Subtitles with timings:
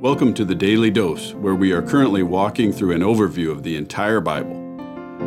[0.00, 3.76] Welcome to the Daily Dose, where we are currently walking through an overview of the
[3.76, 4.54] entire Bible.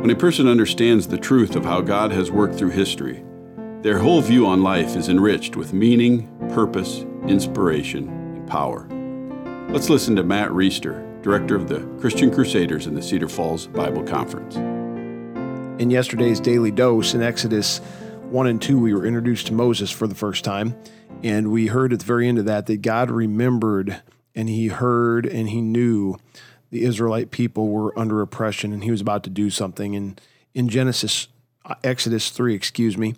[0.00, 3.22] When a person understands the truth of how God has worked through history,
[3.82, 8.88] their whole view on life is enriched with meaning, purpose, inspiration, and power.
[9.68, 14.02] Let's listen to Matt Reisetter, director of the Christian Crusaders in the Cedar Falls Bible
[14.02, 14.56] Conference.
[15.78, 17.80] In yesterday's Daily Dose in Exodus
[18.30, 20.74] 1 and 2, we were introduced to Moses for the first time,
[21.22, 24.00] and we heard at the very end of that that God remembered
[24.34, 26.16] and he heard and he knew
[26.70, 29.94] the Israelite people were under oppression and he was about to do something.
[29.94, 30.20] And
[30.54, 31.28] in Genesis,
[31.82, 33.14] Exodus 3, excuse me,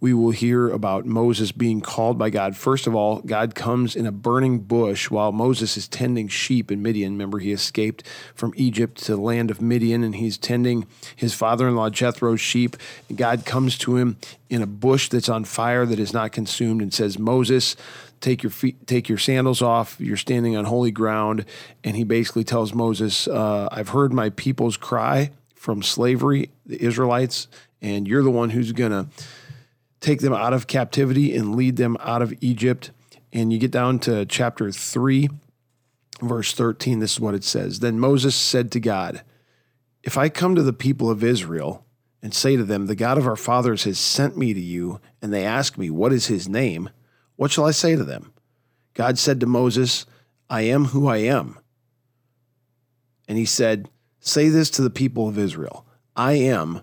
[0.00, 2.56] we will hear about Moses being called by God.
[2.56, 6.80] First of all, God comes in a burning bush while Moses is tending sheep in
[6.80, 7.14] Midian.
[7.14, 8.04] Remember, he escaped
[8.36, 12.40] from Egypt to the land of Midian and he's tending his father in law Jethro's
[12.40, 12.76] sheep.
[13.14, 14.16] God comes to him
[14.48, 17.74] in a bush that's on fire that is not consumed and says, Moses,
[18.20, 20.00] take your feet, take your sandals off.
[20.00, 21.44] You're standing on holy ground.
[21.82, 27.48] And he basically tells Moses, uh, I've heard my people's cry from slavery, the Israelites,
[27.80, 29.08] and you're the one who's going to
[30.00, 32.90] take them out of captivity and lead them out of Egypt.
[33.32, 35.28] And you get down to chapter 3,
[36.22, 36.98] verse 13.
[36.98, 37.80] This is what it says.
[37.80, 39.22] Then Moses said to God,
[40.02, 41.84] If I come to the people of Israel
[42.22, 45.32] and say to them, The God of our fathers has sent me to you, and
[45.32, 46.90] they ask me, What is his name?
[47.36, 48.32] What shall I say to them?
[48.94, 50.06] God said to Moses,
[50.50, 51.58] I am who I am.
[53.28, 53.88] And he said,
[54.20, 56.82] Say this to the people of Israel I am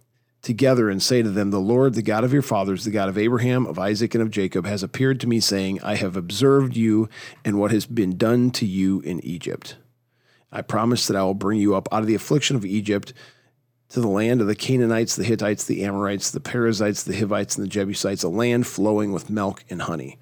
[0.41, 3.17] together and say to them, The Lord, the God of your fathers, the God of
[3.17, 7.09] Abraham, of Isaac, and of Jacob, has appeared to me, saying, I have observed you
[7.45, 9.77] and what has been done to you in Egypt.
[10.51, 13.13] I promise that I will bring you up out of the affliction of Egypt
[13.89, 17.65] to the land of the Canaanites, the Hittites, the Amorites, the Perizzites, the Hivites, and
[17.65, 20.17] the Jebusites, a land flowing with milk and honey.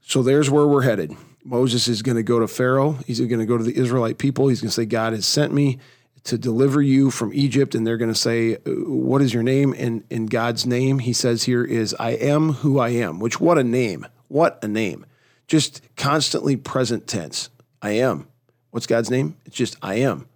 [0.00, 1.16] So there's where we're headed.
[1.44, 2.98] Moses is going to go to Pharaoh.
[3.06, 4.48] He's going to go to the Israelite people.
[4.48, 5.78] He's going to say, God has sent me
[6.24, 7.74] to deliver you from Egypt.
[7.74, 9.74] And they're going to say, What is your name?
[9.76, 13.58] And in God's name, he says here is, I am who I am, which what
[13.58, 14.06] a name.
[14.28, 15.04] What a name.
[15.46, 17.50] Just constantly present tense.
[17.82, 18.28] I am.
[18.70, 19.36] What's God's name?
[19.44, 20.26] It's just I am.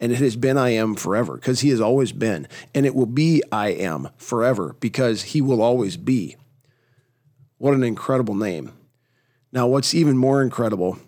[0.00, 2.48] And it has been I am forever because he has always been.
[2.74, 6.36] And it will be I am forever because he will always be.
[7.58, 8.72] What an incredible name.
[9.52, 10.98] Now, what's even more incredible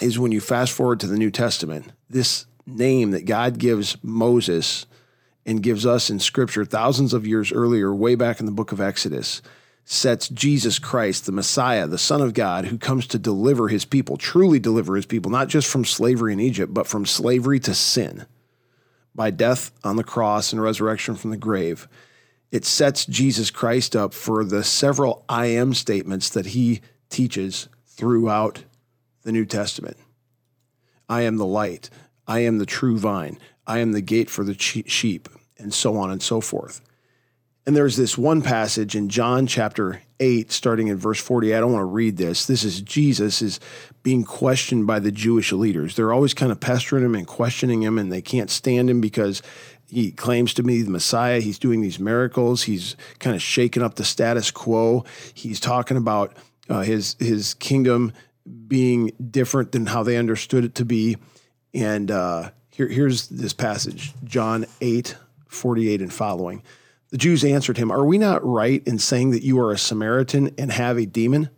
[0.00, 4.86] is when you fast forward to the New Testament, this name that God gives Moses
[5.46, 8.80] and gives us in Scripture thousands of years earlier, way back in the book of
[8.80, 9.42] Exodus,
[9.84, 14.16] sets Jesus Christ, the Messiah, the Son of God, who comes to deliver his people,
[14.16, 18.24] truly deliver his people, not just from slavery in Egypt, but from slavery to sin
[19.14, 21.86] by death on the cross and resurrection from the grave.
[22.50, 28.64] It sets Jesus Christ up for the several I am statements that he teaches throughout
[29.22, 29.96] the New Testament.
[31.08, 31.90] I am the light.
[32.26, 33.38] I am the true vine.
[33.66, 36.80] I am the gate for the sheep, and so on and so forth.
[37.66, 41.54] And there's this one passage in John chapter 8, starting in verse 40.
[41.54, 42.44] I don't want to read this.
[42.44, 43.58] This is Jesus is
[44.02, 45.96] being questioned by the Jewish leaders.
[45.96, 49.40] They're always kind of pestering him and questioning him, and they can't stand him because
[49.88, 51.40] he claims to be the Messiah.
[51.40, 52.64] He's doing these miracles.
[52.64, 55.04] He's kind of shaking up the status quo.
[55.32, 56.36] He's talking about
[56.68, 58.12] uh, his his kingdom
[58.66, 61.16] being different than how they understood it to be.
[61.74, 65.16] And uh, here, here's this passage John 8,
[65.48, 66.62] 48 and following.
[67.10, 70.54] The Jews answered him, Are we not right in saying that you are a Samaritan
[70.58, 71.50] and have a demon?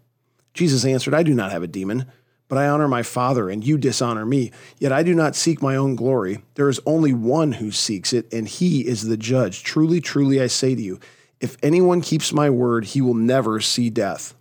[0.55, 2.07] Jesus answered, I do not have a demon,
[2.49, 4.53] but I honor my Father, and you dishonor me.
[4.79, 6.43] Yet I do not seek my own glory.
[6.55, 9.63] There is only one who seeks it, and he is the judge.
[9.63, 11.01] Truly, truly, I say to you,
[11.41, 14.35] if anyone keeps my word, he will never see death.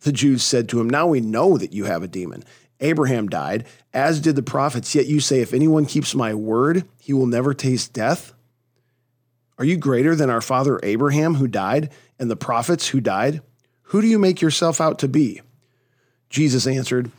[0.00, 2.44] The Jews said to him, Now we know that you have a demon.
[2.80, 7.12] Abraham died, as did the prophets, yet you say, If anyone keeps my word, he
[7.12, 8.32] will never taste death?
[9.58, 13.40] Are you greater than our father Abraham, who died, and the prophets who died?
[13.84, 15.40] Who do you make yourself out to be?
[16.28, 17.10] Jesus answered,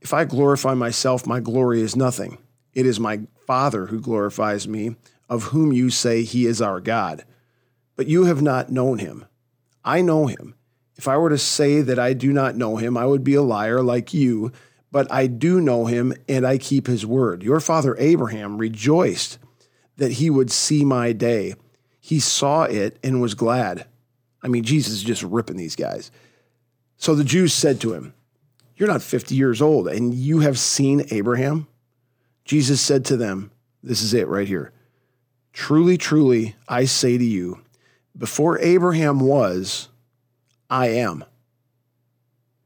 [0.00, 2.38] If I glorify myself, my glory is nothing.
[2.72, 4.96] It is my Father who glorifies me,
[5.28, 7.24] of whom you say he is our God.
[7.94, 9.26] But you have not known him.
[9.84, 10.54] I know him.
[10.96, 13.42] If I were to say that I do not know him, I would be a
[13.42, 14.52] liar like you
[14.94, 17.42] but I do know him and I keep his word.
[17.42, 19.40] Your father Abraham rejoiced
[19.96, 21.56] that he would see my day.
[21.98, 23.88] He saw it and was glad.
[24.40, 26.12] I mean, Jesus is just ripping these guys.
[26.96, 28.14] So the Jews said to him,
[28.76, 31.66] You're not 50 years old, and you have seen Abraham?
[32.44, 33.50] Jesus said to them,
[33.82, 34.70] This is it right here.
[35.52, 37.62] Truly, truly, I say to you,
[38.16, 39.88] before Abraham was,
[40.70, 41.24] I am.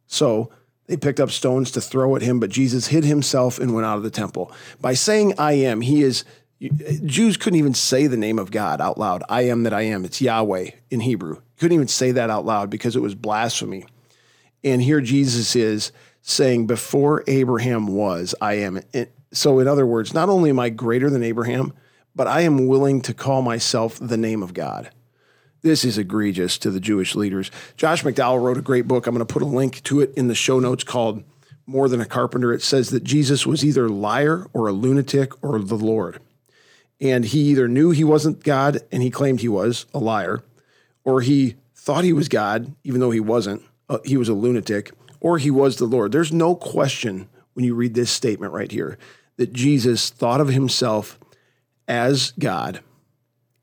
[0.06, 0.50] So
[0.88, 3.98] they picked up stones to throw at him, but Jesus hid himself and went out
[3.98, 4.50] of the temple.
[4.80, 6.24] By saying I am, he is
[6.60, 9.22] Jews couldn't even say the name of God out loud.
[9.28, 10.04] I am that I am.
[10.04, 11.40] It's Yahweh in Hebrew.
[11.58, 13.86] Couldn't even say that out loud because it was blasphemy.
[14.64, 15.92] And here Jesus is
[16.22, 18.80] saying, Before Abraham was, I am.
[19.30, 21.74] So, in other words, not only am I greater than Abraham,
[22.16, 24.90] but I am willing to call myself the name of God.
[25.62, 27.50] This is egregious to the Jewish leaders.
[27.76, 29.06] Josh McDowell wrote a great book.
[29.06, 31.24] I'm going to put a link to it in the show notes called
[31.66, 32.52] More Than a Carpenter.
[32.52, 36.20] It says that Jesus was either a liar or a lunatic or the Lord.
[37.00, 40.42] And he either knew he wasn't God and he claimed he was a liar,
[41.04, 43.62] or he thought he was God, even though he wasn't.
[43.88, 46.12] Uh, he was a lunatic, or he was the Lord.
[46.12, 48.98] There's no question when you read this statement right here
[49.36, 51.18] that Jesus thought of himself
[51.88, 52.80] as God